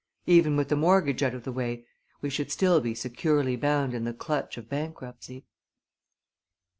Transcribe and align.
Even 0.25 0.57
with 0.57 0.69
the 0.69 0.75
mortgage 0.75 1.21
out 1.21 1.35
of 1.35 1.43
the 1.43 1.51
way 1.51 1.85
we 2.21 2.29
should 2.31 2.51
still 2.51 2.81
be 2.81 2.95
securely 2.95 3.55
bound 3.55 3.93
in 3.93 4.03
the 4.03 4.15
clutch 4.15 4.57
of 4.57 4.67
bankruptcy." 4.67 5.45